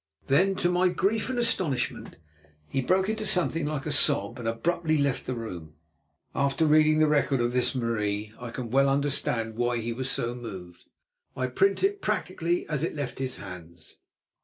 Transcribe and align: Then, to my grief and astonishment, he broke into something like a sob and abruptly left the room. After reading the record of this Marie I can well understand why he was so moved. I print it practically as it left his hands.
Then, 0.25 0.55
to 0.55 0.69
my 0.69 0.87
grief 0.89 1.29
and 1.29 1.37
astonishment, 1.37 2.17
he 2.67 2.81
broke 2.81 3.07
into 3.07 3.23
something 3.23 3.67
like 3.67 3.85
a 3.85 3.91
sob 3.91 4.39
and 4.39 4.47
abruptly 4.47 4.97
left 4.97 5.27
the 5.27 5.35
room. 5.35 5.75
After 6.33 6.65
reading 6.65 6.97
the 6.97 7.07
record 7.07 7.39
of 7.39 7.53
this 7.53 7.75
Marie 7.75 8.33
I 8.39 8.49
can 8.49 8.71
well 8.71 8.89
understand 8.89 9.57
why 9.57 9.77
he 9.77 9.93
was 9.93 10.09
so 10.09 10.33
moved. 10.33 10.85
I 11.37 11.45
print 11.45 11.83
it 11.83 12.01
practically 12.01 12.67
as 12.67 12.81
it 12.81 12.95
left 12.95 13.19
his 13.19 13.35
hands. 13.35 13.97